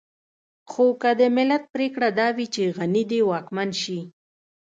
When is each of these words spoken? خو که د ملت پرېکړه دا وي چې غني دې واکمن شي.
خو 0.71 0.85
که 1.01 1.11
د 1.19 1.21
ملت 1.37 1.63
پرېکړه 1.73 2.09
دا 2.19 2.27
وي 2.35 2.47
چې 2.53 2.63
غني 2.77 3.03
دې 3.11 3.19
واکمن 3.29 3.69
شي. 3.81 3.99